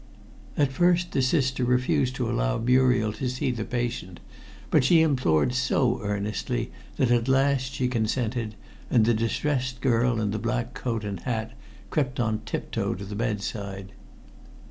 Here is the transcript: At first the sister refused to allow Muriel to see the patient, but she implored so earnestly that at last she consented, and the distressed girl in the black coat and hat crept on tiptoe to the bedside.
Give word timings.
At 0.57 0.71
first 0.71 1.11
the 1.11 1.21
sister 1.21 1.63
refused 1.63 2.15
to 2.15 2.27
allow 2.27 2.57
Muriel 2.57 3.13
to 3.13 3.29
see 3.29 3.51
the 3.51 3.63
patient, 3.63 4.19
but 4.71 4.83
she 4.83 5.03
implored 5.03 5.53
so 5.53 5.99
earnestly 6.01 6.71
that 6.97 7.11
at 7.11 7.27
last 7.27 7.73
she 7.73 7.87
consented, 7.87 8.55
and 8.89 9.05
the 9.05 9.13
distressed 9.13 9.79
girl 9.79 10.19
in 10.19 10.31
the 10.31 10.39
black 10.39 10.73
coat 10.73 11.03
and 11.03 11.19
hat 11.19 11.51
crept 11.91 12.19
on 12.19 12.39
tiptoe 12.47 12.95
to 12.95 13.05
the 13.05 13.13
bedside. 13.13 13.91